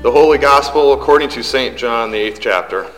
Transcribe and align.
The 0.00 0.12
Holy 0.12 0.38
Gospel 0.38 0.92
according 0.92 1.28
to 1.30 1.42
St. 1.42 1.76
John, 1.76 2.12
the 2.12 2.18
eighth 2.18 2.38
chapter. 2.40 2.88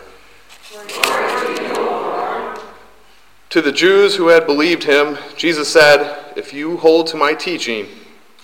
To 3.49 3.59
the 3.59 3.71
Jews 3.71 4.15
who 4.15 4.27
had 4.27 4.45
believed 4.45 4.83
him, 4.83 5.17
Jesus 5.35 5.67
said, 5.67 6.31
If 6.35 6.53
you 6.53 6.77
hold 6.77 7.07
to 7.07 7.17
my 7.17 7.33
teaching, 7.33 7.87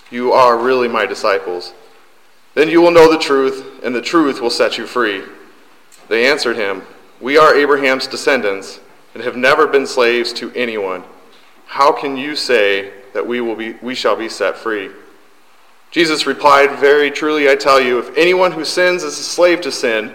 you 0.09 0.31
are 0.31 0.57
really 0.57 0.87
my 0.87 1.05
disciples. 1.05 1.75
Then 2.55 2.67
you 2.67 2.81
will 2.81 2.89
know 2.89 3.11
the 3.11 3.19
truth, 3.19 3.83
and 3.83 3.93
the 3.93 4.01
truth 4.01 4.41
will 4.41 4.49
set 4.49 4.79
you 4.79 4.87
free. 4.87 5.21
They 6.07 6.25
answered 6.25 6.55
him, 6.55 6.81
We 7.21 7.37
are 7.37 7.53
Abraham's 7.53 8.07
descendants, 8.07 8.79
and 9.13 9.21
have 9.21 9.37
never 9.37 9.67
been 9.67 9.85
slaves 9.85 10.33
to 10.33 10.51
anyone. 10.53 11.03
How 11.67 11.91
can 11.91 12.17
you 12.17 12.35
say 12.35 12.91
that 13.13 13.27
we, 13.27 13.39
will 13.39 13.55
be, 13.55 13.73
we 13.83 13.93
shall 13.93 14.15
be 14.15 14.27
set 14.27 14.57
free? 14.57 14.89
Jesus 15.91 16.25
replied, 16.25 16.79
Very 16.79 17.09
truly 17.09 17.49
I 17.49 17.55
tell 17.55 17.79
you, 17.79 17.99
if 17.99 18.15
anyone 18.17 18.51
who 18.51 18.65
sins 18.65 19.03
is 19.03 19.17
a 19.17 19.23
slave 19.23 19.61
to 19.61 19.71
sin, 19.71 20.13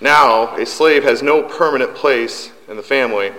now 0.00 0.54
a 0.56 0.66
slave 0.66 1.02
has 1.04 1.22
no 1.22 1.42
permanent 1.42 1.94
place 1.94 2.52
in 2.68 2.76
the 2.76 2.82
family, 2.82 3.32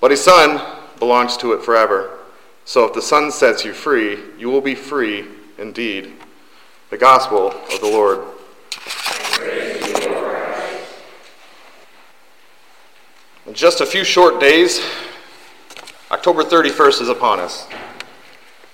but 0.00 0.10
a 0.10 0.16
son 0.16 0.60
belongs 0.98 1.36
to 1.38 1.52
it 1.52 1.62
forever. 1.62 2.18
So 2.66 2.84
if 2.86 2.94
the 2.94 3.02
Son 3.02 3.30
sets 3.30 3.64
you 3.64 3.74
free, 3.74 4.18
you 4.38 4.48
will 4.48 4.62
be 4.62 4.74
free 4.74 5.26
indeed. 5.58 6.14
The 6.88 6.96
Gospel 6.96 7.50
of 7.50 7.80
the 7.80 7.86
Lord. 7.86 8.24
In 13.46 13.52
just 13.52 13.82
a 13.82 13.86
few 13.86 14.02
short 14.02 14.40
days, 14.40 14.80
October 16.10 16.42
31st 16.42 17.02
is 17.02 17.08
upon 17.10 17.38
us. 17.38 17.68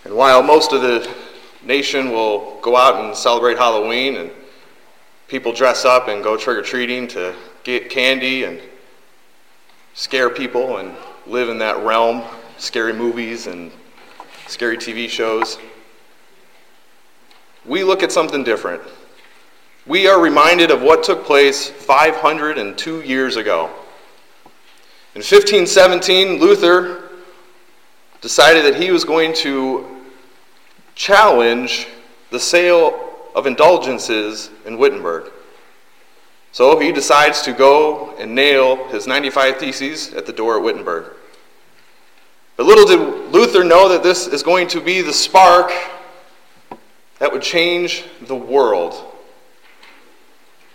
And 0.04 0.15
while 0.15 0.43
most 0.43 0.72
of 0.72 0.83
the 0.83 1.12
nation 1.62 2.10
will 2.10 2.59
go 2.60 2.76
out 2.76 3.04
and 3.04 3.16
celebrate 3.16 3.59
Halloween, 3.59 4.16
and 4.16 4.31
people 5.28 5.53
dress 5.53 5.84
up 5.84 6.09
and 6.09 6.22
go 6.22 6.37
trick 6.37 6.59
or 6.59 6.62
treating 6.62 7.06
to 7.09 7.34
get 7.62 7.91
candy 7.91 8.44
and 8.44 8.60
scare 9.94 10.31
people 10.31 10.78
and 10.78 10.94
live 11.26 11.48
in 11.48 11.59
that 11.59 11.78
realm 11.84 12.22
scary 12.56 12.93
movies 12.93 13.47
and 13.47 13.71
scary 14.47 14.76
TV 14.76 15.09
shows. 15.09 15.59
We 17.65 17.84
look 17.84 18.03
at 18.03 18.12
something 18.12 18.44
different. 18.44 18.82
We 19.87 20.06
are 20.06 20.21
reminded 20.21 20.71
of 20.71 20.82
what 20.82 21.03
took 21.03 21.25
place 21.25 21.69
502 21.69 23.00
years 23.03 23.37
ago. 23.37 23.71
In 25.15 25.21
1517, 25.21 26.38
Luther 26.38 27.10
decided 28.21 28.65
that 28.65 28.81
he 28.81 28.91
was 28.91 29.04
going 29.04 29.32
to 29.34 29.90
challenge 31.00 31.87
the 32.28 32.38
sale 32.38 33.09
of 33.34 33.47
indulgences 33.47 34.50
in 34.66 34.77
Wittenberg. 34.77 35.33
So 36.53 36.78
he 36.78 36.93
decides 36.93 37.41
to 37.43 37.55
go 37.55 38.15
and 38.19 38.34
nail 38.34 38.87
his 38.88 39.06
95 39.06 39.56
Theses 39.56 40.12
at 40.12 40.27
the 40.27 40.33
door 40.34 40.59
at 40.59 40.62
Wittenberg. 40.62 41.15
But 42.59 42.66
little 42.66 42.84
did 42.84 43.33
Luther 43.33 43.65
know 43.65 43.89
that 43.89 44.03
this 44.03 44.27
is 44.27 44.43
going 44.43 44.69
to 44.69 44.81
be 44.83 45.00
the 45.00 45.15
spark 45.15 45.72
that 47.19 47.33
would 47.33 47.41
change 47.41 48.05
the 48.21 48.37
world. 48.37 49.03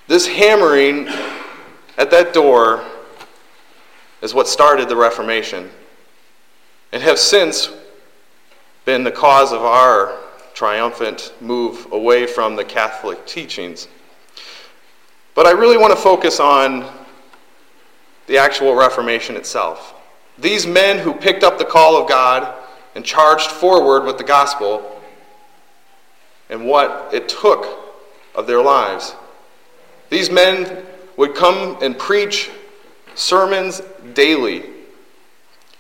This 0.08 0.26
hammering 0.26 1.08
at 2.00 2.10
that 2.10 2.34
door 2.34 2.84
is 4.24 4.34
what 4.34 4.48
started 4.48 4.90
the 4.90 4.96
Reformation 4.96 5.70
and 6.92 7.04
have 7.04 7.20
since 7.20 7.70
been 8.86 9.04
the 9.04 9.12
cause 9.12 9.52
of 9.52 9.64
our 9.64 10.16
triumphant 10.54 11.34
move 11.42 11.92
away 11.92 12.28
from 12.28 12.56
the 12.56 12.64
Catholic 12.64 13.26
teachings. 13.26 13.88
But 15.34 15.48
I 15.48 15.52
really 15.52 15.78
want 15.78 15.92
to 15.92 16.00
focus 16.00 16.40
on 16.40 16.90
the 18.28 18.38
actual 18.38 18.76
Reformation 18.76 19.36
itself. 19.36 19.96
These 20.38 20.68
men 20.68 21.00
who 21.00 21.14
picked 21.14 21.44
up 21.44 21.58
the 21.58 21.66
call 21.66 22.02
of 22.02 22.08
God 22.08 22.54
and 22.94 23.04
charged 23.04 23.50
forward 23.50 24.06
with 24.06 24.18
the 24.18 24.24
gospel 24.24 25.02
and 26.50 26.66
what 26.66 27.10
it 27.12 27.28
took 27.28 27.66
of 28.36 28.46
their 28.46 28.62
lives. 28.62 29.16
These 30.10 30.30
men 30.30 30.86
would 31.18 31.34
come 31.34 31.78
and 31.82 31.98
preach 31.98 32.52
sermons 33.16 33.82
daily 34.14 34.75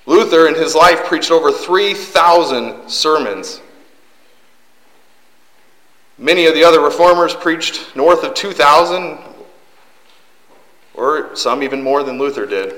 Luther, 0.05 0.47
in 0.47 0.55
his 0.55 0.75
life, 0.75 1.05
preached 1.05 1.31
over 1.31 1.51
3,000 1.51 2.89
sermons. 2.89 3.61
Many 6.17 6.45
of 6.45 6.53
the 6.53 6.63
other 6.63 6.79
reformers 6.79 7.33
preached 7.33 7.95
north 7.95 8.23
of 8.23 8.33
2,000, 8.33 9.17
or 10.93 11.35
some 11.35 11.63
even 11.63 11.81
more 11.81 12.03
than 12.03 12.17
Luther 12.17 12.45
did. 12.45 12.73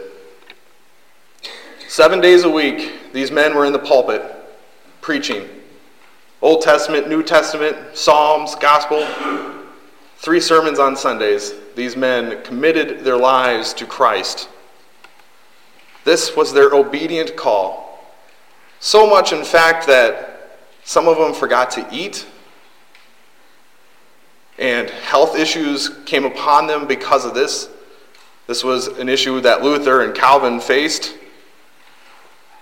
Seven 1.87 2.19
days 2.19 2.43
a 2.43 2.49
week, 2.49 3.13
these 3.13 3.31
men 3.31 3.55
were 3.55 3.65
in 3.65 3.73
the 3.73 3.79
pulpit 3.79 4.23
preaching 5.01 5.47
Old 6.41 6.61
Testament, 6.61 7.09
New 7.09 7.23
Testament, 7.23 7.75
Psalms, 7.93 8.53
Gospel. 8.55 9.07
Three 10.17 10.39
sermons 10.39 10.77
on 10.77 10.95
Sundays. 10.95 11.53
These 11.75 11.95
men 11.95 12.43
committed 12.43 13.03
their 13.03 13.17
lives 13.17 13.73
to 13.73 13.87
Christ. 13.87 14.47
This 16.07 16.37
was 16.37 16.53
their 16.53 16.73
obedient 16.73 17.35
call. 17.35 17.99
So 18.79 19.09
much, 19.09 19.33
in 19.33 19.43
fact, 19.43 19.87
that 19.87 20.61
some 20.85 21.05
of 21.05 21.17
them 21.17 21.33
forgot 21.33 21.69
to 21.71 21.85
eat, 21.91 22.25
and 24.57 24.89
health 24.89 25.37
issues 25.37 25.89
came 26.05 26.23
upon 26.23 26.65
them 26.65 26.87
because 26.87 27.25
of 27.25 27.33
this. 27.33 27.67
This 28.47 28.63
was 28.63 28.87
an 28.87 29.09
issue 29.09 29.41
that 29.41 29.63
Luther 29.63 30.03
and 30.03 30.15
Calvin 30.15 30.61
faced. 30.61 31.13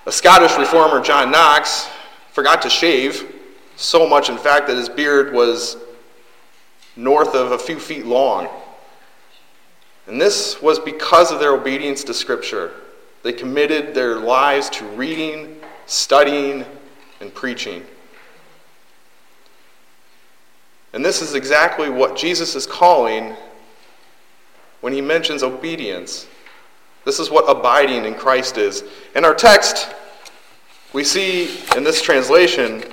A 0.07 0.11
Scottish 0.11 0.57
reformer, 0.57 0.99
John 0.99 1.29
Knox, 1.29 1.87
forgot 2.31 2.63
to 2.63 2.69
shave, 2.71 3.31
so 3.75 4.09
much, 4.09 4.27
in 4.27 4.39
fact, 4.39 4.65
that 4.65 4.75
his 4.75 4.89
beard 4.89 5.31
was 5.31 5.77
north 6.95 7.35
of 7.35 7.51
a 7.51 7.59
few 7.59 7.79
feet 7.79 8.07
long. 8.07 8.49
And 10.07 10.19
this 10.19 10.63
was 10.63 10.79
because 10.79 11.31
of 11.31 11.39
their 11.39 11.53
obedience 11.53 12.03
to 12.05 12.13
Scripture. 12.15 12.71
They 13.25 13.33
committed 13.33 13.95
their 13.95 14.17
lives 14.19 14.69
to 14.69 14.85
reading, 14.85 15.59
studying, 15.87 16.63
and 17.19 17.33
preaching. 17.33 17.83
And 20.93 21.03
this 21.03 21.23
is 21.23 21.33
exactly 21.33 21.89
what 21.89 22.15
Jesus 22.15 22.53
is 22.53 22.67
calling 22.67 23.35
when 24.81 24.93
he 24.93 25.01
mentions 25.01 25.41
obedience. 25.41 26.27
This 27.03 27.17
is 27.19 27.31
what 27.31 27.45
abiding 27.49 28.05
in 28.05 28.13
Christ 28.13 28.59
is. 28.59 28.83
In 29.15 29.25
our 29.25 29.33
text, 29.33 29.91
we 30.93 31.03
see 31.03 31.57
in 31.75 31.83
this 31.83 32.03
translation 32.03 32.83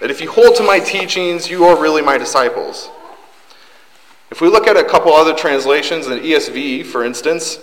that 0.00 0.10
if 0.10 0.22
you 0.22 0.30
hold 0.30 0.56
to 0.56 0.62
my 0.62 0.78
teachings, 0.78 1.50
you 1.50 1.64
are 1.64 1.78
really 1.78 2.00
my 2.00 2.16
disciples. 2.16 2.88
If 4.30 4.40
we 4.40 4.48
look 4.48 4.66
at 4.66 4.78
a 4.78 4.84
couple 4.84 5.12
other 5.12 5.34
translations, 5.34 6.06
in 6.06 6.18
ESV, 6.20 6.86
for 6.86 7.04
instance, 7.04 7.58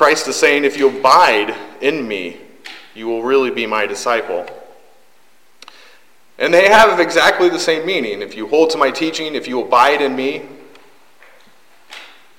Christ 0.00 0.28
is 0.28 0.36
saying, 0.36 0.64
If 0.64 0.78
you 0.78 0.88
abide 0.88 1.54
in 1.82 2.08
me, 2.08 2.38
you 2.94 3.06
will 3.06 3.22
really 3.22 3.50
be 3.50 3.66
my 3.66 3.84
disciple. 3.84 4.46
And 6.38 6.54
they 6.54 6.70
have 6.70 6.98
exactly 6.98 7.50
the 7.50 7.58
same 7.58 7.84
meaning. 7.84 8.22
If 8.22 8.34
you 8.34 8.46
hold 8.46 8.70
to 8.70 8.78
my 8.78 8.90
teaching, 8.90 9.34
if 9.34 9.46
you 9.46 9.60
abide 9.60 10.00
in 10.00 10.16
me, 10.16 10.46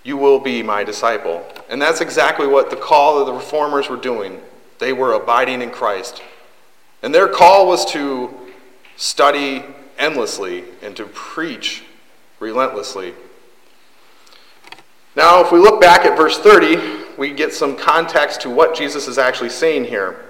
you 0.04 0.18
will 0.18 0.40
be 0.40 0.64
my 0.64 0.84
disciple. 0.84 1.46
And 1.70 1.80
that's 1.80 2.02
exactly 2.02 2.48
what 2.48 2.72
the 2.72 2.76
call 2.78 3.20
of 3.20 3.28
the 3.28 3.34
reformers 3.34 3.90
were 3.90 3.96
doing. 3.96 4.42
They 4.80 4.92
were 4.92 5.14
abiding 5.14 5.62
in 5.62 5.70
Christ. 5.70 6.24
And 7.04 7.14
their 7.14 7.28
call 7.28 7.68
was 7.68 7.86
to 7.92 8.36
study 8.96 9.64
endlessly 10.00 10.64
and 10.82 10.96
to 10.96 11.06
preach 11.06 11.84
relentlessly. 12.40 13.14
Now, 15.16 15.46
if 15.46 15.52
we 15.52 15.60
look 15.60 15.80
back 15.80 16.08
at 16.08 16.18
verse 16.18 16.40
30, 16.40 17.01
we 17.18 17.32
get 17.32 17.54
some 17.54 17.76
context 17.76 18.42
to 18.42 18.50
what 18.50 18.76
Jesus 18.76 19.08
is 19.08 19.18
actually 19.18 19.50
saying 19.50 19.86
here. 19.86 20.26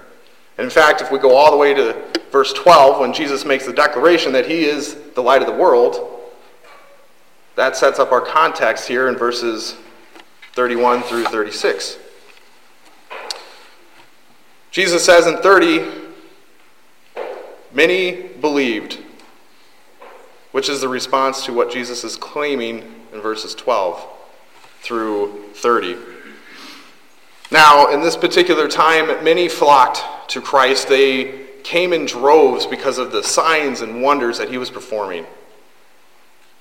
In 0.58 0.70
fact, 0.70 1.00
if 1.00 1.10
we 1.10 1.18
go 1.18 1.34
all 1.34 1.50
the 1.50 1.56
way 1.56 1.74
to 1.74 2.02
verse 2.30 2.52
12, 2.52 3.00
when 3.00 3.12
Jesus 3.12 3.44
makes 3.44 3.66
the 3.66 3.72
declaration 3.72 4.32
that 4.32 4.46
he 4.46 4.64
is 4.64 4.96
the 5.14 5.22
light 5.22 5.42
of 5.42 5.48
the 5.48 5.54
world, 5.54 6.20
that 7.56 7.76
sets 7.76 7.98
up 7.98 8.12
our 8.12 8.20
context 8.20 8.88
here 8.88 9.08
in 9.08 9.16
verses 9.16 9.76
31 10.54 11.02
through 11.02 11.24
36. 11.24 11.98
Jesus 14.70 15.04
says 15.04 15.26
in 15.26 15.36
30, 15.38 16.00
Many 17.74 18.28
believed, 18.28 18.98
which 20.50 20.68
is 20.68 20.82
the 20.82 20.88
response 20.88 21.44
to 21.46 21.52
what 21.54 21.72
Jesus 21.72 22.04
is 22.04 22.16
claiming 22.16 22.82
in 23.12 23.20
verses 23.20 23.54
12 23.54 24.06
through 24.82 25.48
30. 25.54 26.11
Now, 27.52 27.92
in 27.92 28.00
this 28.00 28.16
particular 28.16 28.66
time, 28.66 29.22
many 29.22 29.46
flocked 29.46 30.30
to 30.30 30.40
Christ. 30.40 30.88
They 30.88 31.48
came 31.62 31.92
in 31.92 32.06
droves 32.06 32.64
because 32.64 32.96
of 32.96 33.12
the 33.12 33.22
signs 33.22 33.82
and 33.82 34.00
wonders 34.00 34.38
that 34.38 34.48
he 34.48 34.56
was 34.56 34.70
performing. 34.70 35.26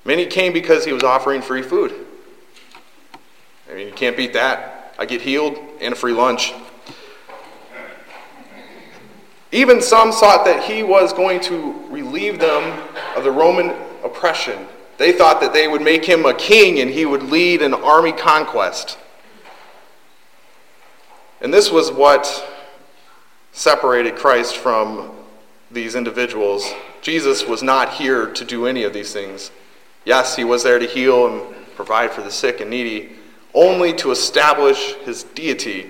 Many 0.04 0.26
came 0.26 0.52
because 0.52 0.84
he 0.84 0.92
was 0.92 1.02
offering 1.02 1.42
free 1.42 1.62
food. 1.62 1.94
I 3.72 3.76
mean, 3.76 3.88
you 3.88 3.94
can't 3.94 4.18
beat 4.18 4.34
that. 4.34 4.94
I 5.00 5.06
get 5.06 5.22
healed 5.22 5.58
and 5.80 5.94
a 5.94 5.96
free 5.96 6.12
lunch. 6.12 6.54
Even 9.54 9.82
some 9.82 10.12
thought 10.12 10.44
that 10.44 10.62
he 10.66 10.84
was 10.84 11.14
going 11.14 11.40
to 11.44 11.86
relieve 11.90 12.38
them 12.38 12.86
of 13.16 13.24
the 13.24 13.32
Roman 13.32 13.70
oppression. 14.04 14.68
They 14.98 15.14
thought 15.14 15.40
that 15.40 15.54
they 15.54 15.70
would 15.70 15.82
make 15.82 16.04
him 16.04 16.26
a 16.26 16.34
king 16.34 16.82
and 16.82 16.92
he 16.92 17.06
would 17.06 17.24
lead 17.24 17.62
an 17.62 17.74
army 17.74 18.12
conquest. 18.12 18.98
And 21.42 21.54
this 21.54 21.72
was 21.72 21.92
what 21.92 22.48
separated 23.52 24.16
Christ 24.16 24.58
from 24.58 25.12
these 25.72 25.96
individuals. 25.96 26.72
Jesus 27.02 27.46
was 27.46 27.64
not 27.64 27.94
here 27.94 28.32
to 28.32 28.46
do 28.46 28.66
any 28.66 28.84
of 28.84 28.94
these 28.94 29.12
things. 29.12 29.52
Yes, 30.06 30.36
he 30.36 30.44
was 30.44 30.64
there 30.64 30.80
to 30.80 30.86
heal 30.86 31.28
and 31.28 31.56
provide 31.76 32.12
for 32.12 32.22
the 32.22 32.32
sick 32.32 32.62
and 32.62 32.70
needy, 32.70 33.12
only 33.54 33.94
to 33.94 34.12
establish 34.12 34.94
his 35.04 35.24
deity 35.24 35.90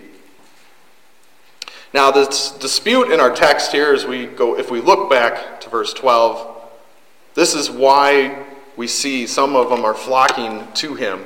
now, 1.94 2.10
this 2.10 2.52
dispute 2.52 3.12
in 3.12 3.20
our 3.20 3.32
text 3.32 3.74
here, 3.74 3.94
as 3.94 4.06
we 4.06 4.26
go, 4.26 4.58
if 4.58 4.72
we 4.72 4.80
look 4.80 5.10
back 5.10 5.60
to 5.60 5.70
verse 5.70 5.94
12, 5.94 6.70
this 7.34 7.54
is 7.54 7.70
why 7.70 8.46
we 8.78 8.88
see 8.88 9.28
some 9.28 9.58
of 9.58 9.70
them 9.70 9.84
are 9.84 9.94
flocking 9.94 10.66
to 10.76 10.96
him. 10.96 11.26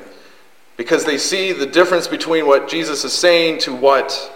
Because 0.78 1.06
they 1.06 1.18
see 1.18 1.52
the 1.52 1.66
difference 1.66 2.08
between 2.08 2.46
what 2.46 2.68
Jesus 2.68 3.04
is 3.04 3.14
saying 3.14 3.60
to 3.60 3.74
what 3.74 4.32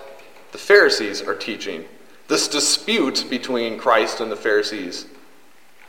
the 0.52 0.58
Pharisees 0.58 1.22
are 1.22 1.36
teaching. 1.36 1.86
This 2.28 2.48
dispute 2.48 3.26
between 3.30 3.78
Christ 3.78 4.22
and 4.22 4.32
the 4.32 4.36
Pharisees 4.36 5.06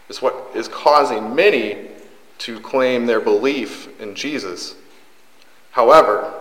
is 0.08 0.20
what 0.20 0.34
is 0.54 0.68
causing 0.68 1.34
many 1.34 1.88
to 2.38 2.58
claim 2.60 3.06
their 3.06 3.20
belief 3.20 3.88
in 4.00 4.14
Jesus. 4.14 4.74
However, 5.70 6.32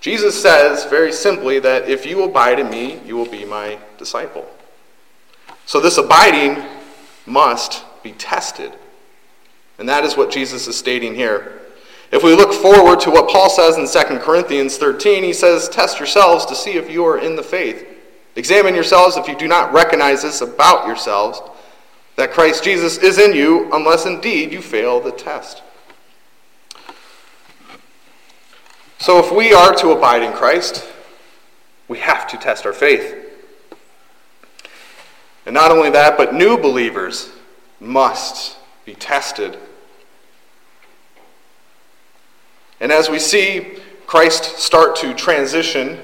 Jesus 0.00 0.40
says 0.40 0.84
very 0.84 1.12
simply 1.12 1.58
that 1.60 1.88
if 1.88 2.04
you 2.04 2.22
abide 2.22 2.58
in 2.58 2.68
me, 2.68 3.00
you 3.06 3.16
will 3.16 3.26
be 3.26 3.44
my 3.44 3.78
disciple. 3.96 4.48
So 5.66 5.80
this 5.80 5.98
abiding 5.98 6.62
must 7.26 7.84
be 8.02 8.12
tested. 8.12 8.72
And 9.78 9.88
that 9.88 10.04
is 10.04 10.16
what 10.16 10.30
Jesus 10.30 10.66
is 10.66 10.76
stating 10.76 11.14
here. 11.14 11.60
If 12.10 12.22
we 12.22 12.34
look 12.34 12.54
forward 12.54 13.00
to 13.00 13.10
what 13.10 13.28
Paul 13.28 13.50
says 13.50 13.76
in 13.76 13.86
2 13.86 14.18
Corinthians 14.20 14.78
13, 14.78 15.22
he 15.22 15.32
says, 15.32 15.68
Test 15.68 15.98
yourselves 15.98 16.46
to 16.46 16.54
see 16.54 16.72
if 16.72 16.90
you 16.90 17.04
are 17.04 17.18
in 17.18 17.36
the 17.36 17.42
faith. 17.42 17.86
Examine 18.34 18.74
yourselves 18.74 19.16
if 19.16 19.28
you 19.28 19.36
do 19.36 19.48
not 19.48 19.72
recognize 19.72 20.22
this 20.22 20.40
about 20.40 20.86
yourselves, 20.86 21.40
that 22.16 22.32
Christ 22.32 22.64
Jesus 22.64 22.96
is 22.98 23.18
in 23.18 23.34
you, 23.34 23.68
unless 23.74 24.06
indeed 24.06 24.52
you 24.52 24.62
fail 24.62 25.00
the 25.00 25.12
test. 25.12 25.62
So, 28.98 29.18
if 29.18 29.30
we 29.30 29.52
are 29.52 29.74
to 29.76 29.90
abide 29.90 30.22
in 30.22 30.32
Christ, 30.32 30.88
we 31.88 31.98
have 31.98 32.26
to 32.28 32.36
test 32.36 32.66
our 32.66 32.72
faith. 32.72 33.14
And 35.46 35.54
not 35.54 35.70
only 35.70 35.90
that, 35.90 36.16
but 36.16 36.34
new 36.34 36.58
believers 36.58 37.30
must 37.80 38.56
be 38.84 38.94
tested. 38.94 39.58
And 42.80 42.92
as 42.92 43.08
we 43.10 43.18
see 43.18 43.78
Christ 44.06 44.58
start 44.58 44.96
to 44.96 45.14
transition 45.14 45.98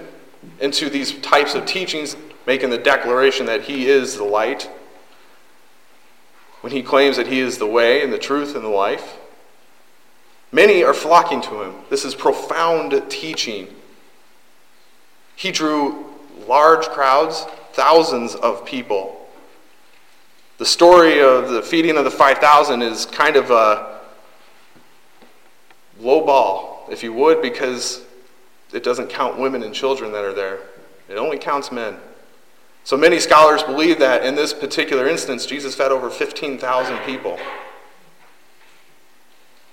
into 0.60 0.88
these 0.88 1.18
types 1.20 1.54
of 1.54 1.66
teachings, 1.66 2.16
making 2.46 2.70
the 2.70 2.78
declaration 2.78 3.46
that 3.46 3.62
he 3.62 3.88
is 3.88 4.16
the 4.16 4.24
light, 4.24 4.70
when 6.60 6.72
he 6.72 6.82
claims 6.82 7.16
that 7.16 7.26
he 7.26 7.40
is 7.40 7.58
the 7.58 7.66
way 7.66 8.02
and 8.02 8.12
the 8.12 8.18
truth 8.18 8.54
and 8.54 8.64
the 8.64 8.68
life, 8.68 9.18
Many 10.54 10.84
are 10.84 10.94
flocking 10.94 11.42
to 11.42 11.62
him. 11.62 11.74
This 11.90 12.04
is 12.04 12.14
profound 12.14 13.10
teaching. 13.10 13.66
He 15.34 15.50
drew 15.50 16.04
large 16.46 16.86
crowds, 16.86 17.44
thousands 17.72 18.36
of 18.36 18.64
people. 18.64 19.28
The 20.58 20.64
story 20.64 21.20
of 21.20 21.48
the 21.48 21.60
feeding 21.60 21.96
of 21.96 22.04
the 22.04 22.10
5,000 22.12 22.82
is 22.82 23.04
kind 23.04 23.34
of 23.34 23.50
a 23.50 23.93
low 26.00 26.24
ball, 26.24 26.86
if 26.90 27.02
you 27.02 27.12
would, 27.12 27.42
because 27.42 28.04
it 28.72 28.82
doesn't 28.82 29.08
count 29.08 29.38
women 29.38 29.62
and 29.62 29.74
children 29.74 30.12
that 30.12 30.24
are 30.24 30.32
there. 30.32 30.58
It 31.08 31.16
only 31.16 31.38
counts 31.38 31.70
men. 31.70 31.96
So 32.82 32.96
many 32.96 33.18
scholars 33.18 33.62
believe 33.62 33.98
that 34.00 34.24
in 34.24 34.34
this 34.34 34.52
particular 34.52 35.08
instance, 35.08 35.46
Jesus 35.46 35.74
fed 35.74 35.90
over 35.90 36.10
15,000 36.10 36.98
people. 36.98 37.38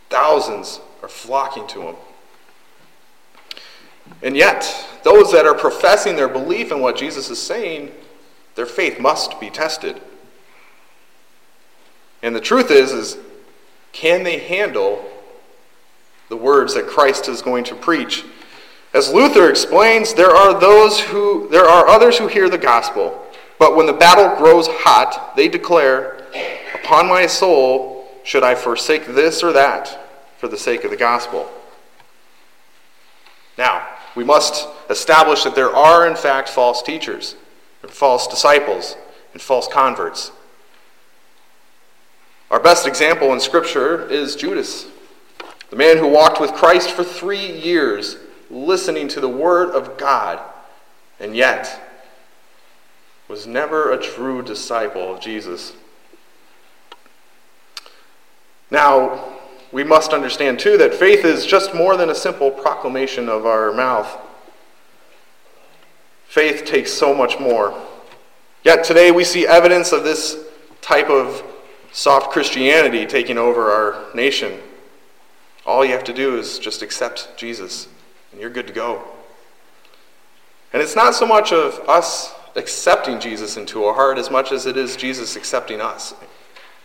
Thousands 0.10 0.80
are 1.02 1.10
flocking 1.10 1.68
to 1.68 1.82
him. 1.82 1.96
And 4.22 4.38
yet, 4.38 4.88
those 5.04 5.32
that 5.32 5.46
are 5.46 5.56
professing 5.56 6.16
their 6.16 6.28
belief 6.28 6.72
in 6.72 6.80
what 6.80 6.96
Jesus 6.96 7.30
is 7.30 7.42
saying, 7.42 7.92
their 8.56 8.66
faith 8.66 9.00
must 9.00 9.40
be 9.40 9.50
tested. 9.50 10.02
And 12.22 12.36
the 12.36 12.42
truth 12.42 12.72
is, 12.72 12.92
is 12.92 13.18
can 13.94 14.24
they 14.24 14.40
handle 14.40 15.04
the 16.32 16.38
words 16.38 16.74
that 16.74 16.88
Christ 16.88 17.28
is 17.28 17.44
going 17.44 17.66
to 17.66 17.76
preach? 17.76 18.26
As 18.94 19.14
Luther 19.14 19.50
explains, 19.50 20.14
there 20.14 20.32
are 20.32 20.60
those 20.60 21.00
who 21.00 21.48
there 21.50 21.66
are 21.66 21.88
others 21.88 22.18
who 22.18 22.28
hear 22.28 22.50
the 22.50 22.58
gospel, 22.58 23.24
but 23.60 23.76
when 23.76 23.86
the 23.86 23.94
battle 23.94 24.36
grows 24.38 24.68
hot, 24.68 25.36
they 25.36 25.48
declare, 25.48 26.26
"Upon 26.74 27.08
my 27.08 27.28
soul 27.28 28.10
should 28.24 28.44
I 28.44 28.56
forsake 28.56 29.08
this 29.08 29.44
or 29.44 29.52
that 29.52 30.00
for 30.38 30.48
the 30.48 30.58
sake 30.58 30.84
of 30.84 30.90
the 30.90 30.98
gospel. 30.98 31.52
Now, 33.58 33.86
we 34.16 34.24
must 34.24 34.68
establish 34.90 35.44
that 35.44 35.54
there 35.54 35.76
are, 35.76 36.08
in 36.08 36.16
fact, 36.16 36.50
false 36.50 36.82
teachers, 36.82 37.36
false 37.88 38.28
disciples, 38.28 38.96
and 39.34 39.42
false 39.42 39.68
converts. 39.68 40.32
Our 42.50 42.60
best 42.60 42.88
example 42.88 43.32
in 43.34 43.40
Scripture 43.40 44.10
is 44.10 44.36
Judas, 44.36 44.86
the 45.72 45.78
man 45.78 45.98
who 45.98 46.08
walked 46.08 46.40
with 46.40 46.54
Christ 46.54 46.92
for 46.92 47.04
three 47.04 47.50
years, 47.60 48.18
listening 48.50 49.08
to 49.08 49.22
the 49.22 49.30
Word 49.30 49.72
of 49.72 49.98
God, 49.98 50.40
and 51.20 51.36
yet 51.36 51.82
was 53.30 53.48
never 53.48 53.92
a 53.92 53.98
true 53.98 54.42
disciple 54.42 55.14
of 55.16 55.22
Jesus. 55.22 55.72
Now, 58.70 59.34
we 59.72 59.86
must 59.86 60.12
understand 60.12 60.60
too 60.60 60.78
that 60.78 60.94
faith 60.94 61.24
is 61.24 61.46
just 61.46 61.74
more 61.74 61.96
than 61.96 62.10
a 62.10 62.16
simple 62.16 62.52
proclamation 62.52 63.30
of 63.30 63.46
our 63.46 63.72
mouth. 63.72 64.20
Faith 66.26 66.66
takes 66.66 66.92
so 66.92 67.14
much 67.14 67.40
more. 67.40 67.74
Yet 68.66 68.84
today 68.84 69.12
we 69.12 69.24
see 69.24 69.48
evidence 69.48 69.94
of 69.94 70.04
this 70.04 70.46
type 70.82 71.10
of 71.10 71.42
soft 71.94 72.32
Christianity 72.32 73.06
taking 73.06 73.38
over 73.38 73.72
our 73.72 74.14
nation. 74.14 74.60
All 75.66 75.86
you 75.86 75.92
have 75.92 76.04
to 76.06 76.14
do 76.14 76.38
is 76.38 76.60
just 76.60 76.82
accept 76.82 77.38
Jesus, 77.38 77.88
and 78.32 78.42
you're 78.42 78.50
good 78.50 78.68
to 78.68 78.74
go. 78.74 79.04
And 80.74 80.82
it's 80.82 80.96
not 80.96 81.14
so 81.14 81.26
much 81.26 81.52
of 81.52 81.80
us 81.88 82.34
accepting 82.56 83.20
Jesus 83.20 83.58
into 83.58 83.84
our 83.84 83.94
heart 83.94 84.18
as 84.18 84.32
much 84.32 84.52
as 84.52 84.66
it 84.66 84.78
is 84.78 84.96
Jesus 84.96 85.36
accepting 85.36 85.82
us 85.82 86.14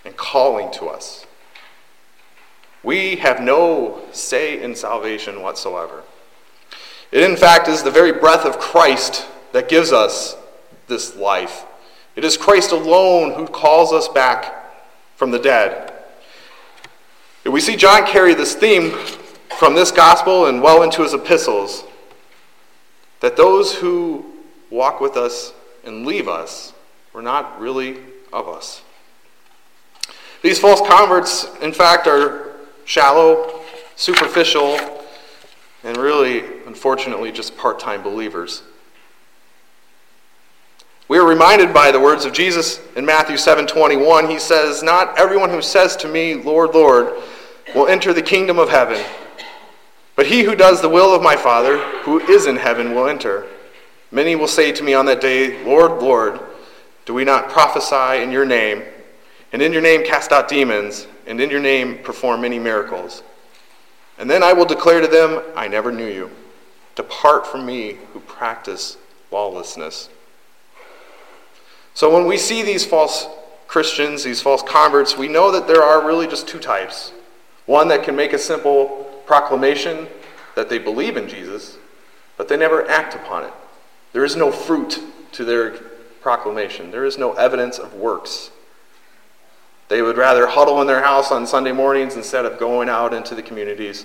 and 0.04 0.16
calling 0.16 0.70
to 0.72 0.86
us. 0.86 1.26
We 2.82 3.16
have 3.16 3.40
no 3.40 4.00
say 4.12 4.62
in 4.62 4.74
salvation 4.76 5.42
whatsoever. 5.42 6.04
It, 7.10 7.22
in 7.22 7.36
fact, 7.36 7.68
is 7.68 7.82
the 7.82 7.90
very 7.90 8.12
breath 8.12 8.44
of 8.44 8.58
Christ 8.58 9.26
that 9.52 9.68
gives 9.68 9.92
us 9.92 10.36
this 10.86 11.16
life. 11.16 11.64
It 12.14 12.24
is 12.24 12.36
Christ 12.36 12.72
alone 12.72 13.32
who 13.32 13.46
calls 13.46 13.92
us 13.92 14.08
back 14.08 14.54
from 15.16 15.30
the 15.30 15.38
dead. 15.38 15.85
We 17.50 17.60
see 17.60 17.76
John 17.76 18.04
carry 18.06 18.34
this 18.34 18.54
theme 18.54 18.90
from 19.58 19.74
this 19.74 19.92
gospel 19.92 20.46
and 20.46 20.60
well 20.60 20.82
into 20.82 21.02
his 21.02 21.14
epistles 21.14 21.84
that 23.20 23.36
those 23.36 23.74
who 23.74 24.24
walk 24.68 25.00
with 25.00 25.16
us 25.16 25.52
and 25.84 26.04
leave 26.04 26.28
us 26.28 26.72
were 27.12 27.22
not 27.22 27.60
really 27.60 27.98
of 28.32 28.48
us. 28.48 28.82
These 30.42 30.58
false 30.58 30.86
converts, 30.88 31.46
in 31.62 31.72
fact, 31.72 32.06
are 32.06 32.56
shallow, 32.84 33.60
superficial, 33.94 34.78
and 35.84 35.96
really, 35.96 36.40
unfortunately, 36.66 37.30
just 37.32 37.56
part 37.56 37.78
time 37.78 38.02
believers. 38.02 38.62
We 41.08 41.18
are 41.18 41.24
reminded 41.24 41.72
by 41.72 41.92
the 41.92 42.00
words 42.00 42.24
of 42.24 42.32
Jesus 42.32 42.80
in 42.96 43.06
Matthew 43.06 43.36
7:21. 43.36 44.28
He 44.28 44.40
says, 44.40 44.82
"Not 44.82 45.16
everyone 45.16 45.50
who 45.50 45.62
says 45.62 45.94
to 45.96 46.08
me, 46.08 46.34
Lord, 46.34 46.74
Lord, 46.74 47.14
will 47.74 47.86
enter 47.86 48.12
the 48.12 48.22
kingdom 48.22 48.58
of 48.58 48.68
heaven, 48.68 49.04
but 50.14 50.26
he 50.26 50.42
who 50.42 50.54
does 50.54 50.80
the 50.80 50.88
will 50.88 51.14
of 51.14 51.22
my 51.22 51.36
Father, 51.36 51.78
who 52.02 52.20
is 52.20 52.46
in 52.46 52.56
heaven, 52.56 52.94
will 52.94 53.06
enter. 53.06 53.46
Many 54.10 54.36
will 54.36 54.48
say 54.48 54.72
to 54.72 54.84
me 54.84 54.94
on 54.94 55.06
that 55.06 55.20
day, 55.20 55.62
Lord, 55.64 56.00
Lord, 56.02 56.40
do 57.04 57.14
we 57.14 57.24
not 57.24 57.50
prophesy 57.50 58.22
in 58.22 58.30
your 58.30 58.44
name, 58.46 58.82
and 59.52 59.60
in 59.60 59.72
your 59.72 59.82
name 59.82 60.04
cast 60.04 60.32
out 60.32 60.48
demons, 60.48 61.06
and 61.26 61.40
in 61.40 61.50
your 61.50 61.60
name 61.60 61.98
perform 61.98 62.40
many 62.40 62.58
miracles? 62.58 63.22
And 64.18 64.30
then 64.30 64.42
I 64.42 64.52
will 64.52 64.64
declare 64.64 65.00
to 65.00 65.06
them, 65.06 65.42
I 65.54 65.68
never 65.68 65.92
knew 65.92 66.06
you. 66.06 66.30
Depart 66.94 67.46
from 67.46 67.66
me 67.66 67.98
who 68.12 68.20
practice 68.20 68.96
lawlessness. 69.30 70.08
So 71.94 72.12
when 72.12 72.26
we 72.26 72.38
see 72.38 72.62
these 72.62 72.86
false 72.86 73.28
Christians, 73.68 74.24
these 74.24 74.40
false 74.40 74.62
converts, 74.62 75.16
we 75.16 75.28
know 75.28 75.50
that 75.52 75.66
there 75.66 75.82
are 75.82 76.06
really 76.06 76.26
just 76.26 76.48
two 76.48 76.58
types. 76.58 77.12
One 77.66 77.88
that 77.88 78.04
can 78.04 78.16
make 78.16 78.32
a 78.32 78.38
simple 78.38 79.04
proclamation 79.26 80.06
that 80.54 80.68
they 80.68 80.78
believe 80.78 81.16
in 81.16 81.28
Jesus, 81.28 81.76
but 82.36 82.48
they 82.48 82.56
never 82.56 82.88
act 82.88 83.14
upon 83.14 83.44
it. 83.44 83.52
There 84.12 84.24
is 84.24 84.36
no 84.36 84.50
fruit 84.50 85.00
to 85.32 85.44
their 85.44 85.72
proclamation, 86.20 86.90
there 86.90 87.04
is 87.04 87.18
no 87.18 87.32
evidence 87.34 87.78
of 87.78 87.94
works. 87.94 88.50
They 89.88 90.02
would 90.02 90.16
rather 90.16 90.48
huddle 90.48 90.80
in 90.80 90.88
their 90.88 91.02
house 91.02 91.30
on 91.30 91.46
Sunday 91.46 91.70
mornings 91.70 92.16
instead 92.16 92.44
of 92.44 92.58
going 92.58 92.88
out 92.88 93.14
into 93.14 93.36
the 93.36 93.42
communities. 93.42 94.04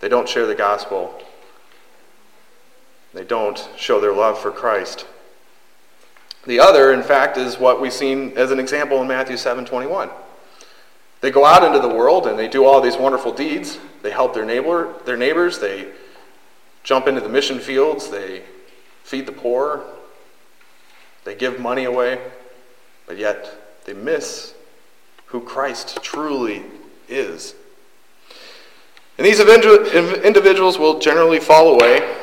They 0.00 0.08
don't 0.08 0.28
share 0.28 0.44
the 0.44 0.54
gospel. 0.54 1.18
They 3.14 3.24
don't 3.24 3.68
show 3.76 4.00
their 4.00 4.12
love 4.12 4.38
for 4.38 4.50
Christ. 4.50 5.06
The 6.46 6.60
other, 6.60 6.92
in 6.92 7.02
fact, 7.02 7.38
is 7.38 7.58
what 7.58 7.80
we've 7.80 7.92
seen 7.92 8.36
as 8.36 8.50
an 8.50 8.60
example 8.60 9.00
in 9.00 9.08
Matthew 9.08 9.38
7 9.38 9.64
21. 9.64 10.10
They 11.24 11.30
go 11.30 11.46
out 11.46 11.64
into 11.64 11.78
the 11.78 11.88
world 11.88 12.26
and 12.26 12.38
they 12.38 12.48
do 12.48 12.66
all 12.66 12.82
these 12.82 12.98
wonderful 12.98 13.32
deeds. 13.32 13.78
They 14.02 14.10
help 14.10 14.34
their 14.34 14.44
neighbor, 14.44 14.92
their 15.06 15.16
neighbors. 15.16 15.58
They 15.58 15.90
jump 16.82 17.08
into 17.08 17.22
the 17.22 17.30
mission 17.30 17.60
fields. 17.60 18.10
They 18.10 18.42
feed 19.04 19.24
the 19.24 19.32
poor. 19.32 19.82
They 21.24 21.34
give 21.34 21.58
money 21.58 21.84
away. 21.84 22.20
But 23.06 23.16
yet 23.16 23.86
they 23.86 23.94
miss 23.94 24.52
who 25.24 25.40
Christ 25.40 26.02
truly 26.02 26.62
is. 27.08 27.54
And 29.16 29.26
these 29.26 29.40
individuals 29.40 30.78
will 30.78 30.98
generally 30.98 31.40
fall 31.40 31.72
away 31.72 32.16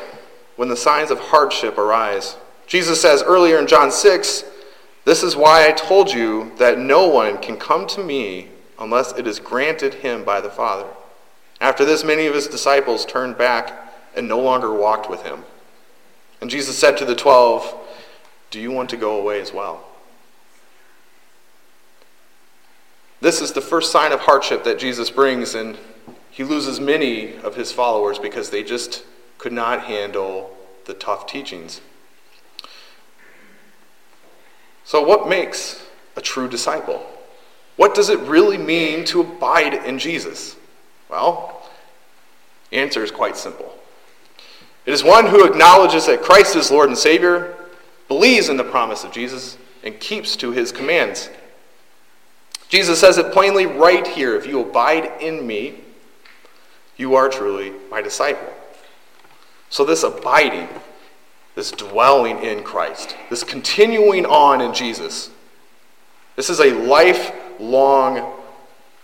when 0.54 0.68
the 0.68 0.76
signs 0.76 1.10
of 1.10 1.18
hardship 1.18 1.76
arise. 1.76 2.36
Jesus 2.68 3.02
says 3.02 3.20
earlier 3.24 3.58
in 3.58 3.66
John 3.66 3.90
6, 3.90 4.44
This 5.04 5.24
is 5.24 5.34
why 5.34 5.66
I 5.66 5.72
told 5.72 6.12
you 6.12 6.52
that 6.58 6.78
no 6.78 7.08
one 7.08 7.38
can 7.38 7.56
come 7.56 7.88
to 7.88 8.04
me 8.04 8.51
unless 8.82 9.16
it 9.16 9.28
is 9.28 9.38
granted 9.38 9.94
him 9.94 10.24
by 10.24 10.40
the 10.40 10.50
Father. 10.50 10.88
After 11.60 11.84
this, 11.84 12.02
many 12.02 12.26
of 12.26 12.34
his 12.34 12.48
disciples 12.48 13.06
turned 13.06 13.38
back 13.38 13.72
and 14.16 14.26
no 14.26 14.40
longer 14.40 14.74
walked 14.74 15.08
with 15.08 15.22
him. 15.22 15.44
And 16.40 16.50
Jesus 16.50 16.76
said 16.76 16.96
to 16.96 17.04
the 17.04 17.14
twelve, 17.14 17.72
Do 18.50 18.60
you 18.60 18.72
want 18.72 18.90
to 18.90 18.96
go 18.96 19.20
away 19.20 19.40
as 19.40 19.52
well? 19.52 19.84
This 23.20 23.40
is 23.40 23.52
the 23.52 23.60
first 23.60 23.92
sign 23.92 24.10
of 24.10 24.18
hardship 24.18 24.64
that 24.64 24.80
Jesus 24.80 25.08
brings, 25.08 25.54
and 25.54 25.78
he 26.28 26.42
loses 26.42 26.80
many 26.80 27.36
of 27.36 27.54
his 27.54 27.70
followers 27.70 28.18
because 28.18 28.50
they 28.50 28.64
just 28.64 29.04
could 29.38 29.52
not 29.52 29.84
handle 29.84 30.56
the 30.86 30.94
tough 30.94 31.28
teachings. 31.28 31.80
So, 34.84 35.00
what 35.00 35.28
makes 35.28 35.86
a 36.16 36.20
true 36.20 36.48
disciple? 36.48 37.06
What 37.76 37.94
does 37.94 38.08
it 38.08 38.18
really 38.20 38.58
mean 38.58 39.04
to 39.06 39.20
abide 39.20 39.74
in 39.74 39.98
Jesus? 39.98 40.56
Well, 41.08 41.68
the 42.70 42.78
answer 42.78 43.02
is 43.02 43.10
quite 43.10 43.36
simple. 43.36 43.78
It 44.84 44.92
is 44.92 45.04
one 45.04 45.26
who 45.26 45.44
acknowledges 45.46 46.06
that 46.06 46.22
Christ 46.22 46.56
is 46.56 46.70
Lord 46.70 46.88
and 46.88 46.98
Savior, 46.98 47.54
believes 48.08 48.48
in 48.48 48.56
the 48.56 48.64
promise 48.64 49.04
of 49.04 49.12
Jesus, 49.12 49.56
and 49.84 49.98
keeps 50.00 50.36
to 50.36 50.50
his 50.50 50.72
commands. 50.72 51.30
Jesus 52.68 52.98
says 52.98 53.18
it 53.18 53.32
plainly 53.32 53.66
right 53.66 54.06
here 54.06 54.34
if 54.34 54.46
you 54.46 54.60
abide 54.60 55.20
in 55.20 55.46
me, 55.46 55.80
you 56.96 57.14
are 57.14 57.28
truly 57.28 57.72
my 57.90 58.00
disciple. 58.00 58.52
So, 59.70 59.84
this 59.84 60.02
abiding, 60.02 60.68
this 61.54 61.70
dwelling 61.70 62.42
in 62.42 62.62
Christ, 62.62 63.16
this 63.30 63.44
continuing 63.44 64.26
on 64.26 64.60
in 64.60 64.74
Jesus, 64.74 65.30
this 66.36 66.50
is 66.50 66.60
a 66.60 66.72
life 66.72 67.32
long 67.60 68.32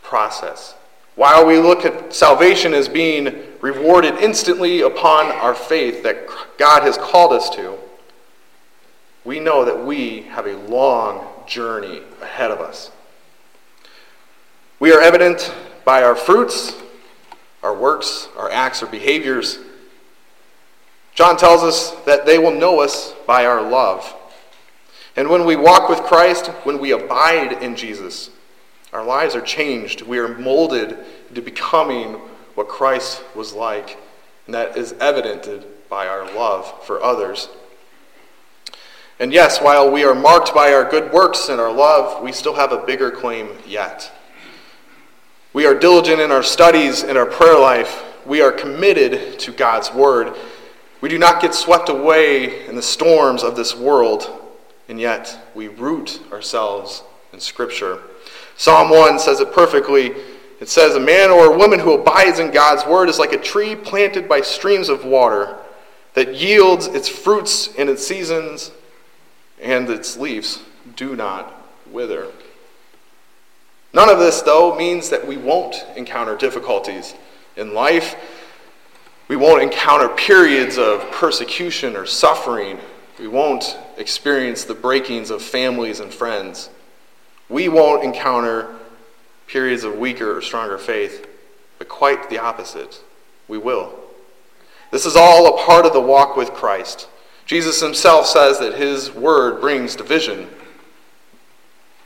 process. 0.03 0.75
While 1.15 1.47
we 1.47 1.59
look 1.59 1.85
at 1.85 2.15
salvation 2.15 2.75
as 2.75 2.89
being 2.89 3.43
rewarded 3.61 4.15
instantly 4.17 4.83
upon 4.83 5.27
our 5.27 5.55
faith 5.55 6.03
that 6.05 6.29
God 6.59 6.83
has 6.83 6.97
called 6.97 7.33
us 7.33 7.51
to, 7.51 7.77
we 9.25 9.41
know 9.41 9.65
that 9.65 9.85
we 9.85 10.23
have 10.23 10.47
a 10.47 10.57
long 10.69 11.27
journey 11.47 12.03
ahead 12.23 12.51
of 12.51 12.61
us. 12.61 12.91
We 14.81 14.93
are 14.93 15.01
evident 15.01 15.53
by 15.85 16.05
our 16.05 16.15
fruits, 16.15 16.75
our 17.63 17.75
works, 17.75 18.29
our 18.37 18.51
acts, 18.51 18.83
our 18.83 18.89
behaviors. 18.89 19.59
John 21.15 21.37
tells 21.37 21.65
us 21.65 21.91
that 22.07 22.27
they 22.27 22.39
will 22.39 22.53
know 22.53 22.81
us 22.81 23.13
by 23.27 23.45
our 23.45 23.61
love. 23.61 24.15
And 25.17 25.29
when 25.29 25.45
we 25.45 25.57
walk 25.57 25.89
with 25.89 25.99
Christ, 26.03 26.47
when 26.63 26.79
we 26.79 26.93
abide 26.93 27.61
in 27.61 27.75
Jesus, 27.75 28.31
our 28.93 29.05
lives 29.05 29.35
are 29.35 29.41
changed. 29.41 30.03
We 30.03 30.19
are 30.19 30.39
molded 30.39 30.97
into 31.29 31.43
becoming 31.43 32.15
what 32.55 32.69
Christ 32.69 33.23
was 33.35 33.53
like. 33.53 33.99
And 34.47 34.55
that 34.55 34.77
is 34.77 34.95
evidented 35.01 35.67
by 35.89 36.07
our 36.07 36.25
love 36.35 36.85
for 36.87 37.03
others. 37.03 37.49
And 39.21 39.33
yes, 39.33 39.61
while 39.61 39.91
we 39.91 40.05
are 40.05 40.15
marked 40.15 40.55
by 40.55 40.73
our 40.73 40.89
good 40.89 41.13
works 41.13 41.49
and 41.49 41.61
our 41.61 41.73
love, 41.73 42.23
we 42.23 42.33
still 42.33 42.55
have 42.55 42.73
a 42.73 42.85
bigger 42.85 43.11
claim 43.11 43.49
yet. 43.67 44.13
We 45.53 45.67
are 45.67 45.75
diligent 45.75 46.21
in 46.21 46.31
our 46.31 46.43
studies 46.43 47.03
and 47.03 47.19
our 47.19 47.27
prayer 47.27 47.59
life. 47.59 48.05
We 48.25 48.43
are 48.43 48.53
committed 48.53 49.39
to 49.41 49.53
God's 49.53 49.93
word. 49.93 50.37
We 51.01 51.09
do 51.09 51.19
not 51.19 51.43
get 51.43 51.55
swept 51.55 51.89
away 51.89 52.67
in 52.67 52.77
the 52.77 52.83
storms 52.83 53.43
of 53.43 53.57
this 53.57 53.75
world, 53.75 54.31
and 54.89 55.01
yet 55.01 55.37
we 55.55 55.69
root 55.69 56.21
ourselves 56.31 57.03
in 57.33 57.41
Scripture. 57.41 58.03
Psalm 58.59 58.91
1 58.91 59.21
says 59.21 59.39
it 59.39 59.53
perfectly. 59.53 60.15
It 60.61 60.69
says, 60.69 60.97
A 60.97 61.01
man 61.01 61.31
or 61.31 61.55
a 61.55 61.57
woman 61.57 61.79
who 61.79 61.95
abides 61.95 62.41
in 62.41 62.51
God's 62.51 62.85
word 62.85 63.09
is 63.09 63.19
like 63.19 63.33
a 63.33 63.39
tree 63.39 63.77
planted 63.77 64.29
by 64.29 64.41
streams 64.41 64.89
of 64.89 65.05
water 65.05 65.57
that 66.15 66.35
yields 66.35 66.89
its 66.89 67.09
fruits 67.09 67.73
in 67.75 67.89
its 67.89 68.05
seasons, 68.05 68.73
and 69.63 69.89
its 69.89 70.17
leaves 70.17 70.61
do 70.97 71.15
not 71.15 71.55
wither. 71.93 72.27
None 73.95 74.09
of 74.09 74.19
this, 74.19 74.43
though, 74.43 74.75
means 74.75 75.09
that 75.11 75.25
we 75.25 75.37
won't 75.37 75.87
encounter 75.95 76.37
difficulties 76.37 77.15
in 77.57 77.75
life. 77.75 78.17
We 79.29 79.37
won't 79.37 79.63
encounter 79.63 80.09
periods 80.09 80.79
of 80.79 81.09
persecution 81.13 81.95
or 81.95 82.07
suffering. 82.07 82.81
We 83.21 83.29
won't 83.29 83.79
experience 83.97 84.65
the 84.65 84.75
breakings 84.75 85.31
of 85.31 85.43
families 85.43 86.01
and 86.01 86.13
friends. 86.13 86.71
We 87.49 87.69
won't 87.69 88.05
encounter 88.05 88.75
periods 89.47 89.85
of 89.85 89.99
weaker 89.99 90.37
or 90.37 90.43
stronger 90.43 90.79
faith, 90.79 91.27
but 91.79 91.89
quite 91.89 92.29
the 92.29 92.39
opposite. 92.39 93.03
We 93.49 93.59
will. 93.59 93.99
This 94.91 95.07
is 95.07 95.17
all 95.17 95.47
a 95.47 95.65
part 95.65 95.87
of 95.87 95.93
the 95.93 96.01
walk 96.01 96.37
with 96.37 96.53
Christ. 96.53 97.09
Jesus 97.47 97.81
himself 97.81 98.27
says 98.27 98.59
that 98.59 98.75
his 98.75 99.11
word 99.11 99.61
brings 99.61 99.97
division. 99.97 100.49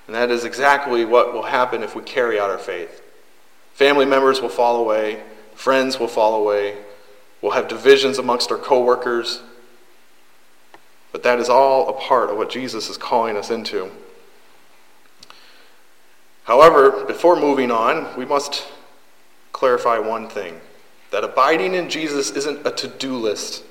And 0.06 0.14
that 0.14 0.30
is 0.30 0.44
exactly 0.44 1.04
what 1.04 1.32
will 1.32 1.44
happen 1.44 1.82
if 1.82 1.96
we 1.96 2.02
carry 2.02 2.38
out 2.38 2.50
our 2.50 2.58
faith. 2.58 3.02
Family 3.74 4.04
members 4.04 4.40
will 4.40 4.48
fall 4.48 4.76
away, 4.76 5.22
friends 5.54 5.98
will 5.98 6.08
fall 6.08 6.34
away, 6.34 6.76
we'll 7.40 7.52
have 7.52 7.66
divisions 7.68 8.18
amongst 8.18 8.52
our 8.52 8.58
coworkers. 8.58 9.42
But 11.10 11.22
that 11.24 11.38
is 11.38 11.48
all 11.48 11.88
a 11.88 11.92
part 11.92 12.30
of 12.30 12.36
what 12.36 12.50
Jesus 12.50 12.88
is 12.88 12.96
calling 12.96 13.36
us 13.36 13.50
into. 13.50 13.90
However, 16.44 17.04
before 17.04 17.36
moving 17.36 17.70
on, 17.70 18.16
we 18.16 18.24
must 18.24 18.66
clarify 19.52 19.98
one 19.98 20.28
thing 20.28 20.60
that 21.10 21.24
abiding 21.24 21.74
in 21.74 21.88
Jesus 21.88 22.30
isn't 22.30 22.66
a 22.66 22.70
to 22.72 22.88
do 22.88 23.16
list. 23.16 23.62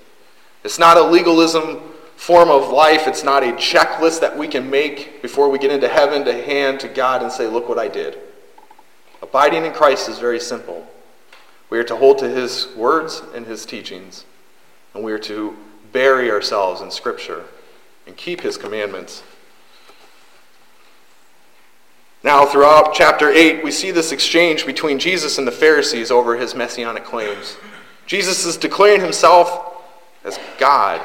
It's 0.63 0.80
not 0.80 0.96
a 0.96 1.04
legalism 1.04 1.82
form 2.16 2.50
of 2.50 2.70
life. 2.70 3.08
It's 3.08 3.24
not 3.24 3.44
a 3.44 3.54
checklist 3.54 4.22
that 4.22 4.38
we 4.38 4.48
can 4.48 4.70
make 4.70 5.22
before 5.24 5.50
we 5.50 5.58
get 5.58 5.72
into 5.72 5.88
heaven 5.88 6.24
to 6.25 6.34
hand 6.34 6.80
to 6.82 6.88
God 6.88 7.24
and 7.24 7.32
say, 7.32 7.48
Look 7.48 7.68
what 7.68 7.80
I 7.80 7.88
did. 7.88 8.18
Abiding 9.22 9.66
in 9.66 9.74
Christ 9.74 10.08
is 10.08 10.20
very 10.20 10.40
simple. 10.40 10.88
We 11.72 11.80
are 11.80 11.84
to 11.86 11.96
hold 11.96 12.20
to 12.20 12.30
His 12.30 12.68
words 12.75 13.24
and 13.34 13.48
His 13.48 13.66
teachings, 13.66 14.25
and 14.94 15.04
we 15.04 15.12
are 15.12 15.20
to 15.20 15.58
bury 15.92 16.30
ourselves 16.30 16.82
in 16.82 16.92
Scripture 16.92 17.46
and 18.06 18.16
keep 18.16 18.42
His 18.42 18.56
commandments. 18.56 19.24
Now, 22.24 22.46
throughout 22.46 22.94
chapter 22.94 23.30
8, 23.30 23.63
we 23.63 23.72
see 23.72 23.90
this 23.90 24.12
exchange 24.12 24.66
between 24.66 25.00
Jesus 25.00 25.40
and 25.40 25.48
the 25.48 25.51
Pharisees 25.51 26.12
over 26.12 26.38
his 26.38 26.54
messianic 26.54 27.04
claims. 27.04 27.58
Jesus 28.06 28.46
is 28.46 28.58
declaring 28.58 29.01
himself 29.01 29.82
as 30.24 30.40
God, 30.60 31.01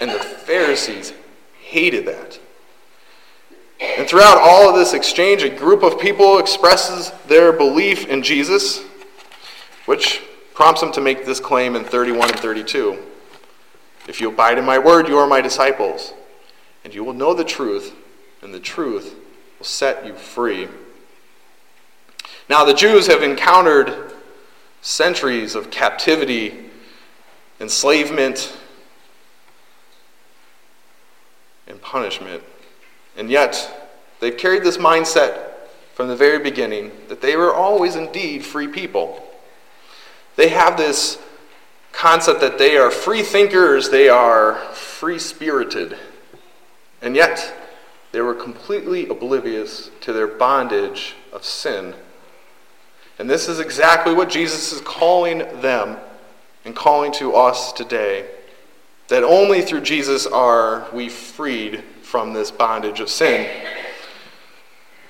and 0.00 0.10
the 0.10 0.18
Pharisees 0.18 1.12
hated 1.60 2.06
that. 2.06 2.40
And 3.80 4.08
throughout 4.08 4.38
all 4.38 4.68
of 4.68 4.76
this 4.76 4.94
exchange, 4.94 5.42
a 5.42 5.50
group 5.50 5.82
of 5.82 6.00
people 6.00 6.38
expresses 6.38 7.12
their 7.26 7.52
belief 7.52 8.06
in 8.08 8.22
Jesus, 8.22 8.82
which 9.84 10.22
prompts 10.54 10.80
them 10.80 10.92
to 10.92 11.02
make 11.02 11.26
this 11.26 11.40
claim 11.40 11.76
in 11.76 11.84
31 11.84 12.30
and 12.30 12.40
32. 12.40 12.98
If 14.08 14.22
you 14.22 14.30
abide 14.30 14.56
in 14.56 14.64
my 14.64 14.78
word, 14.78 15.06
you 15.06 15.18
are 15.18 15.26
my 15.26 15.42
disciples, 15.42 16.14
and 16.82 16.94
you 16.94 17.04
will 17.04 17.12
know 17.12 17.34
the 17.34 17.44
truth, 17.44 17.94
and 18.40 18.54
the 18.54 18.60
truth 18.60 19.14
will 19.60 19.66
set 19.66 20.06
you 20.06 20.14
free. 20.14 20.66
Now, 22.48 22.64
the 22.64 22.72
Jews 22.72 23.06
have 23.08 23.22
encountered 23.22 24.12
centuries 24.80 25.54
of 25.54 25.70
captivity, 25.70 26.70
enslavement, 27.60 28.56
and 31.66 31.80
punishment. 31.82 32.42
And 33.18 33.30
yet, 33.30 33.92
they've 34.18 34.36
carried 34.36 34.64
this 34.64 34.78
mindset 34.78 35.52
from 35.92 36.08
the 36.08 36.16
very 36.16 36.38
beginning 36.38 36.90
that 37.08 37.20
they 37.20 37.36
were 37.36 37.52
always 37.52 37.96
indeed 37.96 38.42
free 38.42 38.66
people. 38.66 39.28
They 40.36 40.48
have 40.48 40.78
this 40.78 41.18
concept 41.92 42.40
that 42.40 42.56
they 42.56 42.78
are 42.78 42.90
free 42.90 43.22
thinkers, 43.22 43.90
they 43.90 44.08
are 44.08 44.54
free 44.72 45.18
spirited. 45.18 45.98
And 47.02 47.14
yet, 47.14 47.59
they 48.12 48.20
were 48.20 48.34
completely 48.34 49.08
oblivious 49.08 49.90
to 50.00 50.12
their 50.12 50.26
bondage 50.26 51.14
of 51.32 51.44
sin. 51.44 51.94
And 53.18 53.28
this 53.28 53.48
is 53.48 53.60
exactly 53.60 54.14
what 54.14 54.30
Jesus 54.30 54.72
is 54.72 54.80
calling 54.80 55.38
them 55.60 55.98
and 56.64 56.74
calling 56.74 57.12
to 57.12 57.34
us 57.34 57.72
today. 57.72 58.26
That 59.08 59.22
only 59.22 59.62
through 59.62 59.82
Jesus 59.82 60.26
are 60.26 60.88
we 60.92 61.08
freed 61.08 61.84
from 62.02 62.32
this 62.32 62.50
bondage 62.50 63.00
of 63.00 63.08
sin. 63.08 63.48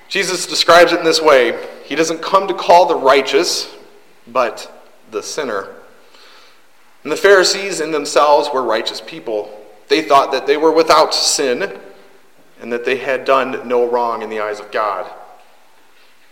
Jesus 0.07 0.45
describes 0.45 0.91
it 0.91 0.99
in 0.99 1.05
this 1.05 1.21
way 1.21 1.57
He 1.85 1.95
doesn't 1.95 2.21
come 2.21 2.47
to 2.47 2.53
call 2.53 2.85
the 2.85 2.95
righteous, 2.95 3.73
but 4.27 4.85
the 5.09 5.23
sinner. 5.23 5.67
And 7.03 7.11
the 7.11 7.17
Pharisees 7.17 7.81
in 7.81 7.91
themselves 7.91 8.49
were 8.53 8.61
righteous 8.61 9.01
people. 9.01 9.57
They 9.87 10.01
thought 10.01 10.31
that 10.31 10.45
they 10.45 10.57
were 10.57 10.71
without 10.71 11.13
sin 11.13 11.79
and 12.61 12.71
that 12.71 12.85
they 12.85 12.97
had 12.97 13.25
done 13.25 13.67
no 13.67 13.89
wrong 13.89 14.21
in 14.21 14.29
the 14.29 14.39
eyes 14.39 14.59
of 14.59 14.71
God. 14.71 15.11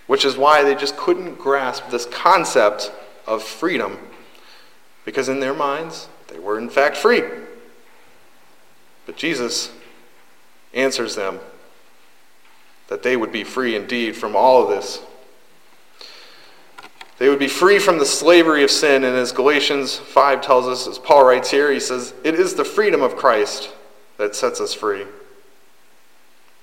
Which 0.08 0.24
is 0.24 0.38
why 0.38 0.64
they 0.64 0.76
just 0.76 0.96
couldn't 0.96 1.36
grasp 1.40 1.90
this 1.90 2.06
concept 2.06 2.92
of 3.28 3.44
freedom, 3.44 3.98
because 5.06 5.28
in 5.28 5.40
their 5.40 5.54
minds, 5.54 6.08
they 6.28 6.40
were 6.40 6.58
in 6.58 6.70
fact 6.70 6.96
free. 6.96 7.24
But 9.06 9.18
Jesus 9.18 9.72
answers 10.74 11.16
them 11.16 11.40
that 12.88 13.04
they 13.04 13.18
would 13.18 13.32
be 13.32 13.44
free 13.44 13.76
indeed 13.76 14.16
from 14.16 14.36
all 14.36 14.64
of 14.64 14.70
this. 14.70 15.02
They 17.18 17.28
would 17.28 17.40
be 17.40 17.48
free 17.48 17.80
from 17.80 18.00
the 18.00 18.06
slavery 18.06 18.64
of 18.64 18.72
sin, 18.72 19.04
and 19.04 19.16
as 19.16 19.32
Galatians 19.32 19.98
5 19.98 20.42
tells 20.42 20.68
us, 20.68 20.88
as 20.88 20.98
Paul 20.98 21.26
writes 21.26 21.52
here, 21.52 21.72
he 21.72 21.80
says, 21.80 22.14
It 22.24 22.36
is 22.36 22.54
the 22.54 22.64
freedom 22.64 23.02
of 23.02 23.16
Christ 23.16 23.72
that 24.18 24.36
sets 24.36 24.62
us 24.62 24.74
free. 24.74 25.06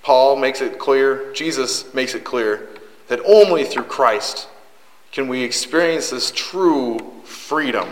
Paul 0.06 0.36
makes 0.36 0.60
it 0.60 0.78
clear, 0.78 1.32
Jesus 1.32 1.92
makes 1.92 2.14
it 2.14 2.22
clear, 2.22 2.68
that 3.08 3.18
only 3.24 3.64
through 3.64 3.82
Christ 3.82 4.46
can 5.10 5.26
we 5.26 5.42
experience 5.42 6.10
this 6.10 6.30
true 6.30 7.00
freedom. 7.24 7.88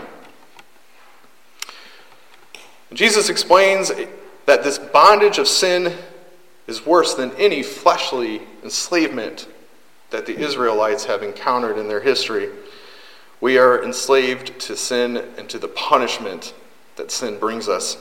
Jesus 2.93 3.27
explains 3.27 3.91
that 4.45 4.63
this 4.63 4.79
bondage 4.79 5.39
of 5.39 5.47
sin 5.49 5.93
is 6.67 6.85
worse 6.85 7.15
than 7.15 7.31
any 7.33 7.61
fleshly 7.61 8.43
enslavement 8.63 9.49
that 10.11 10.25
the 10.25 10.37
Israelites 10.37 11.03
have 11.03 11.21
encountered 11.21 11.77
in 11.77 11.89
their 11.89 11.99
history. 11.99 12.47
We 13.41 13.57
are 13.57 13.83
enslaved 13.83 14.57
to 14.61 14.77
sin 14.77 15.17
and 15.37 15.49
to 15.49 15.59
the 15.59 15.67
punishment 15.67 16.53
that 16.95 17.11
sin 17.11 17.39
brings 17.39 17.67
us. 17.67 17.97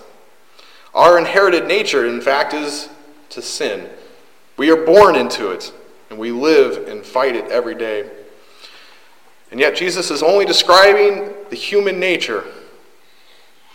Our 0.94 1.18
inherited 1.18 1.66
nature, 1.66 2.06
in 2.06 2.20
fact, 2.20 2.54
is 2.54 2.88
to 3.30 3.42
sin. 3.42 3.90
We 4.56 4.70
are 4.70 4.84
born 4.84 5.16
into 5.16 5.50
it, 5.50 5.72
and 6.10 6.18
we 6.18 6.30
live 6.30 6.88
and 6.88 7.04
fight 7.04 7.34
it 7.34 7.50
every 7.50 7.74
day. 7.74 8.08
And 9.50 9.58
yet, 9.58 9.76
Jesus 9.76 10.10
is 10.10 10.22
only 10.22 10.44
describing 10.44 11.32
the 11.50 11.56
human 11.56 11.98
nature 11.98 12.44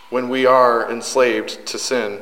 when 0.10 0.30
we 0.30 0.46
are 0.46 0.89
enslaved 0.92 1.65
to 1.68 1.78
sin. 1.78 2.22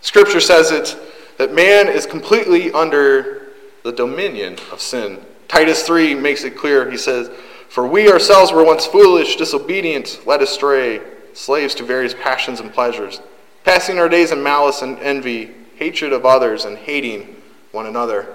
Scripture 0.00 0.40
says 0.40 0.70
it 0.70 0.96
that 1.38 1.54
man 1.54 1.88
is 1.88 2.06
completely 2.06 2.72
under 2.72 3.52
the 3.82 3.92
dominion 3.92 4.56
of 4.72 4.80
sin. 4.80 5.20
Titus 5.48 5.82
3 5.84 6.14
makes 6.14 6.44
it 6.44 6.56
clear. 6.56 6.90
He 6.90 6.96
says, 6.96 7.30
For 7.68 7.86
we 7.86 8.10
ourselves 8.10 8.52
were 8.52 8.64
once 8.64 8.86
foolish, 8.86 9.36
disobedient, 9.36 10.26
led 10.26 10.42
astray, 10.42 11.00
slaves 11.34 11.74
to 11.76 11.84
various 11.84 12.14
passions 12.14 12.60
and 12.60 12.72
pleasures, 12.72 13.20
passing 13.64 13.98
our 13.98 14.08
days 14.08 14.32
in 14.32 14.42
malice 14.42 14.82
and 14.82 14.98
envy, 14.98 15.52
hatred 15.76 16.12
of 16.12 16.24
others, 16.24 16.64
and 16.64 16.76
hating 16.78 17.35
one 17.76 17.86
another. 17.86 18.26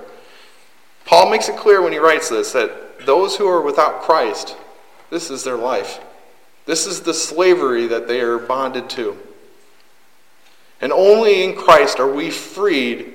Paul 1.04 1.30
makes 1.30 1.50
it 1.50 1.58
clear 1.58 1.82
when 1.82 1.92
he 1.92 2.00
writes 2.00 2.30
this 2.30 2.54
that 2.54 3.06
those 3.06 3.36
who 3.36 3.48
are 3.48 3.62
without 3.62 4.04
Christ, 4.04 4.56
this 5.10 5.30
is 5.30 5.44
their 5.44 5.58
life. 5.58 6.00
This 6.66 6.86
is 6.86 7.02
the 7.02 7.14
slavery 7.14 7.88
that 7.88 8.08
they 8.08 8.22
are 8.22 8.38
bonded 8.38 8.90
to. 8.92 9.18
And 10.80 10.94
only 10.94 11.44
in 11.44 11.56
Christ 11.56 12.00
are 12.00 12.12
we 12.12 12.30
freed 12.30 13.14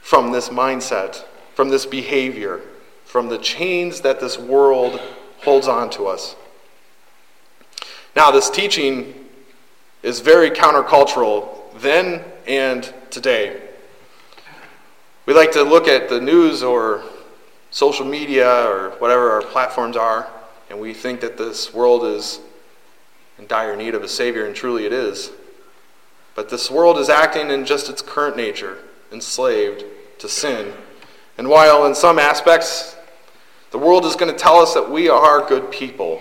from 0.00 0.32
this 0.32 0.48
mindset, 0.48 1.24
from 1.54 1.68
this 1.68 1.86
behavior, 1.86 2.62
from 3.04 3.28
the 3.28 3.38
chains 3.38 4.00
that 4.00 4.18
this 4.18 4.38
world 4.38 5.00
holds 5.42 5.68
on 5.68 5.90
to 5.90 6.06
us. 6.06 6.34
Now, 8.16 8.30
this 8.30 8.50
teaching 8.50 9.14
is 10.02 10.20
very 10.20 10.50
countercultural 10.50 11.48
then 11.80 12.24
and 12.46 12.92
today. 13.10 13.69
We 15.30 15.36
like 15.36 15.52
to 15.52 15.62
look 15.62 15.86
at 15.86 16.08
the 16.08 16.20
news 16.20 16.64
or 16.64 17.04
social 17.70 18.04
media 18.04 18.68
or 18.68 18.90
whatever 18.98 19.30
our 19.30 19.42
platforms 19.42 19.96
are, 19.96 20.28
and 20.68 20.80
we 20.80 20.92
think 20.92 21.20
that 21.20 21.38
this 21.38 21.72
world 21.72 22.02
is 22.04 22.40
in 23.38 23.46
dire 23.46 23.76
need 23.76 23.94
of 23.94 24.02
a 24.02 24.08
Savior, 24.08 24.44
and 24.46 24.56
truly 24.56 24.86
it 24.86 24.92
is. 24.92 25.30
But 26.34 26.48
this 26.48 26.68
world 26.68 26.98
is 26.98 27.08
acting 27.08 27.52
in 27.52 27.64
just 27.64 27.88
its 27.88 28.02
current 28.02 28.36
nature, 28.36 28.78
enslaved 29.12 29.84
to 30.18 30.28
sin. 30.28 30.72
And 31.38 31.48
while 31.48 31.86
in 31.86 31.94
some 31.94 32.18
aspects 32.18 32.96
The 33.70 33.78
world 33.78 34.04
is 34.04 34.16
going 34.16 34.32
to 34.32 34.36
tell 34.36 34.56
us 34.56 34.74
that 34.74 34.90
we 34.90 35.08
are 35.08 35.46
good 35.46 35.70
people. 35.70 36.20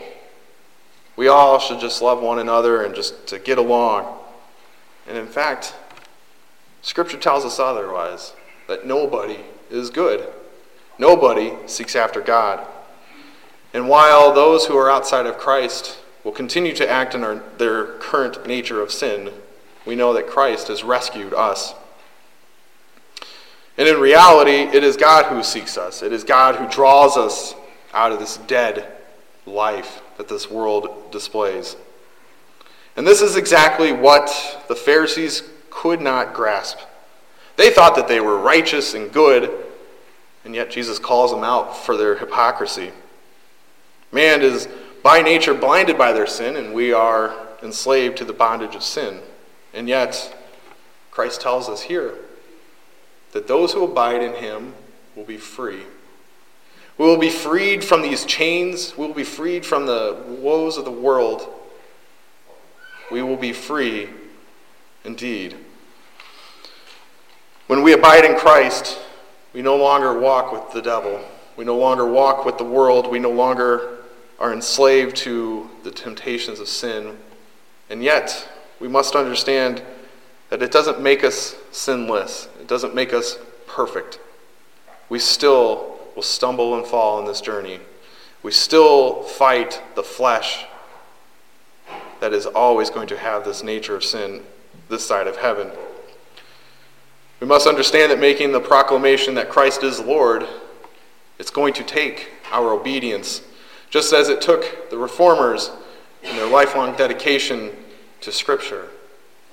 We 1.15 1.29
all 1.29 1.57
should 1.57 1.79
just 1.79 1.99
love 1.99 2.21
one 2.21 2.37
another 2.37 2.83
and 2.83 2.93
just 2.93 3.25
to 3.29 3.39
get 3.39 3.57
along. 3.57 4.19
And 5.07 5.17
in 5.17 5.25
fact, 5.25 5.73
Scripture 6.83 7.17
tells 7.17 7.43
us 7.43 7.57
otherwise 7.57 8.33
that 8.69 8.85
nobody 8.85 9.39
is 9.69 9.89
good. 9.89 10.25
Nobody 10.97 11.53
seeks 11.65 11.95
after 11.95 12.21
God. 12.21 12.65
And 13.73 13.89
while 13.89 14.33
those 14.33 14.65
who 14.65 14.77
are 14.77 14.89
outside 14.89 15.25
of 15.25 15.37
Christ 15.37 15.97
will 16.23 16.31
continue 16.31 16.73
to 16.75 16.89
act 16.89 17.13
in 17.13 17.23
our, 17.23 17.43
their 17.57 17.97
current 17.97 18.45
nature 18.47 18.81
of 18.81 18.91
sin, 18.91 19.31
we 19.85 19.95
know 19.95 20.13
that 20.13 20.27
Christ 20.27 20.67
has 20.67 20.83
rescued 20.83 21.33
us. 21.33 21.73
And 23.77 23.87
in 23.87 23.99
reality, 23.99 24.75
it 24.75 24.83
is 24.83 24.97
God 24.97 25.25
who 25.25 25.43
seeks 25.43 25.77
us. 25.77 26.03
It 26.03 26.13
is 26.13 26.23
God 26.23 26.55
who 26.55 26.67
draws 26.67 27.17
us 27.17 27.55
out 27.93 28.11
of 28.11 28.19
this 28.19 28.37
dead 28.37 28.91
life 29.45 30.01
that 30.17 30.27
this 30.27 30.49
world 30.51 31.11
displays. 31.11 31.75
And 32.95 33.07
this 33.07 33.21
is 33.21 33.35
exactly 33.35 33.93
what 33.93 34.65
the 34.67 34.75
Pharisees 34.75 35.43
could 35.69 36.01
not 36.01 36.33
grasp. 36.33 36.79
They 37.59 37.71
thought 37.71 37.97
that 37.97 38.07
they 38.07 38.21
were 38.21 38.37
righteous 38.37 38.93
and 38.93 39.11
good, 39.11 39.51
and 40.45 40.55
yet 40.55 40.71
Jesus 40.71 40.97
calls 40.97 41.31
them 41.31 41.43
out 41.43 41.75
for 41.75 41.97
their 41.97 42.15
hypocrisy. 42.15 42.91
Man 44.13 44.41
is 44.41 44.69
by 45.03 45.21
nature 45.21 45.53
blinded 45.53 45.97
by 45.97 46.13
their 46.13 46.25
sin, 46.25 46.55
and 46.55 46.73
we 46.73 46.93
are 46.93 47.35
enslaved 47.61 48.17
to 48.19 48.23
the 48.23 48.31
bondage 48.31 48.75
of 48.75 48.81
sin. 48.81 49.19
And 49.73 49.89
yet, 49.89 50.33
Christ 51.11 51.41
tells 51.41 51.67
us 51.67 51.81
here 51.81 52.15
that 53.33 53.49
those 53.49 53.73
who 53.73 53.83
abide 53.83 54.23
in 54.23 54.35
him 54.35 54.73
will 55.13 55.25
be 55.25 55.35
free. 55.35 55.81
We 56.97 57.07
will 57.07 57.17
be 57.17 57.29
freed 57.29 57.83
from 57.83 58.01
these 58.01 58.23
chains. 58.23 58.97
We 58.97 59.05
will 59.05 59.13
be 59.13 59.25
freed 59.25 59.65
from 59.65 59.85
the 59.85 60.17
woes 60.29 60.77
of 60.77 60.85
the 60.85 60.91
world. 60.91 61.45
We 63.11 63.21
will 63.21 63.35
be 63.35 63.51
free 63.51 64.07
indeed. 65.03 65.57
When 67.69 67.83
we 67.83 67.93
abide 67.93 68.25
in 68.25 68.35
Christ, 68.35 68.97
we 69.53 69.61
no 69.61 69.75
longer 69.75 70.17
walk 70.17 70.51
with 70.51 70.73
the 70.73 70.81
devil. 70.81 71.23
We 71.55 71.65
no 71.65 71.77
longer 71.77 72.03
walk 72.03 72.43
with 72.43 72.57
the 72.57 72.63
world. 72.63 73.07
We 73.11 73.19
no 73.19 73.29
longer 73.29 73.99
are 74.39 74.51
enslaved 74.51 75.15
to 75.17 75.69
the 75.83 75.91
temptations 75.91 76.59
of 76.59 76.67
sin. 76.67 77.15
And 77.91 78.01
yet, 78.01 78.49
we 78.79 78.87
must 78.87 79.15
understand 79.15 79.83
that 80.49 80.63
it 80.63 80.71
doesn't 80.71 80.99
make 80.99 81.23
us 81.23 81.55
sinless, 81.69 82.49
it 82.59 82.67
doesn't 82.67 82.95
make 82.95 83.13
us 83.13 83.37
perfect. 83.67 84.19
We 85.07 85.19
still 85.19 85.99
will 86.15 86.23
stumble 86.23 86.75
and 86.75 86.87
fall 86.87 87.19
in 87.19 87.27
this 87.27 87.39
journey. 87.39 87.81
We 88.41 88.49
still 88.49 89.21
fight 89.21 89.79
the 89.93 90.01
flesh 90.01 90.65
that 92.19 92.33
is 92.33 92.47
always 92.47 92.89
going 92.89 93.09
to 93.09 93.17
have 93.19 93.45
this 93.45 93.61
nature 93.61 93.95
of 93.95 94.03
sin 94.03 94.41
this 94.89 95.05
side 95.05 95.27
of 95.27 95.37
heaven. 95.37 95.69
We 97.39 97.47
must 97.47 97.67
understand 97.67 98.11
that 98.11 98.19
making 98.19 98.51
the 98.51 98.59
proclamation 98.59 99.35
that 99.35 99.49
Christ 99.49 99.83
is 99.83 99.99
Lord, 99.99 100.45
it's 101.37 101.51
going 101.51 101.73
to 101.75 101.83
take 101.83 102.31
our 102.51 102.73
obedience, 102.73 103.41
just 103.89 104.11
as 104.11 104.27
it 104.27 104.41
took 104.41 104.89
the 104.89 104.97
reformers 104.97 105.71
in 106.21 106.35
their 106.35 106.49
lifelong 106.49 106.97
dedication 106.97 107.71
to 108.21 108.31
Scripture. 108.31 108.89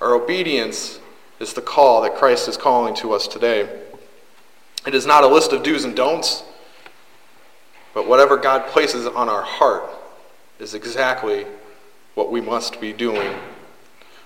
Our 0.01 0.13
obedience 0.13 0.99
is 1.39 1.53
the 1.53 1.61
call 1.61 2.01
that 2.01 2.15
Christ 2.15 2.49
is 2.49 2.57
calling 2.57 2.93
to 2.95 3.13
us 3.13 3.25
today. 3.27 3.69
It 4.85 4.93
is 4.93 5.05
not 5.05 5.23
a 5.23 5.27
list 5.27 5.53
of 5.53 5.63
do's 5.63 5.85
and 5.85 5.95
don'ts, 5.95 6.43
but 7.93 8.07
whatever 8.07 8.35
God 8.35 8.67
places 8.67 9.05
on 9.05 9.29
our 9.29 9.43
heart 9.43 9.89
is 10.59 10.73
exactly 10.73 11.45
what 12.15 12.31
we 12.31 12.41
must 12.41 12.81
be 12.81 12.91
doing. 12.91 13.33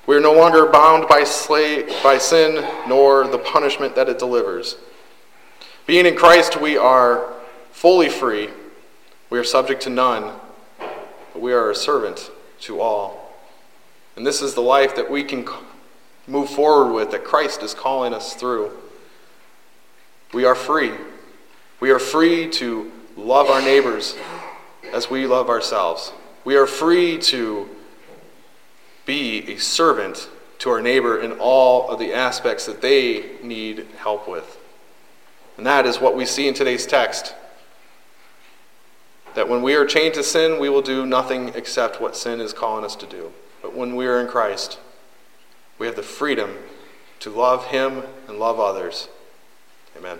We 0.08 0.16
are 0.16 0.20
no 0.20 0.34
longer 0.34 0.66
bound 0.66 1.08
by, 1.08 1.24
slay, 1.24 1.84
by 2.04 2.18
sin 2.18 2.66
nor 2.88 3.28
the 3.28 3.38
punishment 3.38 3.96
that 3.96 4.10
it 4.10 4.20
delivers. 4.20 4.78
Being 5.86 6.06
in 6.06 6.16
Christ, 6.16 6.60
we 6.60 6.78
are 6.78 7.34
fully 7.72 8.10
free. 8.10 8.50
We 9.30 9.40
are 9.40 9.44
subject 9.44 9.82
to 9.84 9.90
none, 9.90 10.34
but 10.80 11.42
we 11.42 11.54
are 11.54 11.72
a 11.72 11.76
servant 11.76 12.32
to 12.62 12.82
all. 12.82 13.34
And 14.16 14.26
this 14.26 14.42
is 14.42 14.54
the 14.54 14.62
life 14.62 14.96
that 14.96 15.10
we 15.10 15.24
can 15.24 15.48
move 16.28 16.50
forward 16.50 16.94
with, 16.94 17.12
that 17.12 17.24
Christ 17.24 17.64
is 17.64 17.74
calling 17.74 18.14
us 18.14 18.34
through. 18.34 18.72
We 20.34 20.46
are 20.46 20.56
free. 20.56 20.92
We 21.80 21.92
are 21.92 22.00
free 22.00 22.50
to 22.52 22.92
love 23.18 23.50
our 23.50 23.62
neighbors 23.62 24.16
as 24.94 25.10
we 25.10 25.28
love 25.28 25.50
ourselves. 25.50 26.14
We 26.44 26.56
are 26.56 26.68
free 26.68 27.18
to 27.20 27.70
be 29.12 29.52
a 29.52 29.58
servant 29.58 30.30
to 30.58 30.69
our 30.69 30.82
neighbor 30.82 31.19
in 31.19 31.34
all 31.34 31.89
of 31.89 32.00
the 32.00 32.13
aspects 32.13 32.65
that 32.65 32.82
they 32.82 33.32
need 33.43 33.86
help 33.97 34.26
with. 34.26 34.58
And 35.58 35.65
that 35.65 35.86
is 35.86 36.00
what 36.00 36.15
we 36.15 36.26
see 36.26 36.47
in 36.47 36.54
today's 36.54 36.86
text. 36.86 37.36
That 39.36 39.50
when 39.50 39.62
we 39.62 39.76
are 39.76 39.86
chained 39.86 40.13
to 40.13 40.24
sin, 40.24 40.62
we 40.62 40.69
will 40.69 40.82
do 40.82 41.06
nothing 41.06 41.50
except 41.56 42.00
what 42.00 42.15
sin 42.15 42.39
is 42.39 42.54
calling 42.54 42.86
us 42.86 42.95
to 42.95 43.06
do. 43.06 43.34
But 43.62 43.76
when 43.76 43.97
we 43.97 44.08
are 44.08 44.17
in 44.17 44.28
Christ, 44.28 44.80
we 45.78 45.88
have 45.88 45.97
the 45.97 46.04
freedom 46.04 46.60
to 47.19 47.32
love 47.32 47.65
Him 47.65 48.04
and 48.30 48.39
love 48.39 48.62
others. 48.62 49.10
Amen. 49.97 50.19